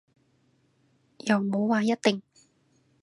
[1.19, 2.23] 又冇話一定